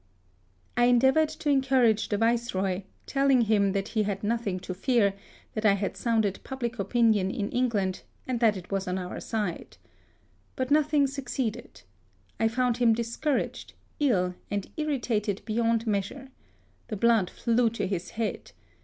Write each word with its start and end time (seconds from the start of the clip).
I 0.75 0.85
endeavoured 0.85 1.29
to 1.29 1.49
encourage 1.51 2.09
the 2.09 2.17
Viceroy, 2.17 2.81
telling 3.05 3.41
him 3.41 3.73
that 3.73 3.89
he 3.89 4.01
had 4.01 4.23
nothing 4.23 4.59
to 4.61 4.73
fear; 4.73 5.11
THE 5.11 5.11
SUEZ 5.11 5.13
CANAL. 5.13 5.45
35 5.53 5.53
that 5.53 5.65
I 5.69 5.73
had 5.75 5.95
sounded 5.95 6.43
public 6.43 6.79
opinion 6.79 7.29
in 7.29 7.51
Eng 7.51 7.69
land; 7.69 8.01
and 8.25 8.39
that 8.39 8.57
it 8.57 8.71
was 8.71 8.87
on 8.87 8.97
our 8.97 9.19
side. 9.19 9.77
But 10.55 10.71
no 10.71 10.81
thing 10.81 11.05
succeeded. 11.05 11.83
I 12.39 12.47
found 12.47 12.77
him 12.77 12.93
discouraged, 12.95 13.73
ill, 13.99 14.33
and 14.49 14.67
irritated 14.75 15.43
beyond 15.45 15.85
measure. 15.85 16.29
The 16.87 16.97
blood 16.97 17.29
flew 17.29 17.69
to 17.69 17.85
his 17.85 18.09
head. 18.09 18.53